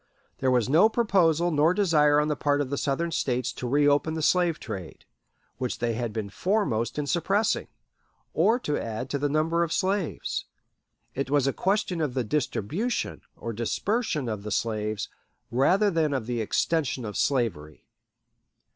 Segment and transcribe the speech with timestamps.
[0.39, 4.15] There was no proposal nor desire on the part of the Southern States to reopen
[4.15, 5.05] the slave trade,
[5.59, 7.67] which they had been foremost in suppressing,
[8.33, 10.45] or to add to the number of slaves.
[11.13, 15.07] It was a question of the distribution, or dispersion, of the slaves,
[15.51, 17.85] rather than of the "extension of slavery."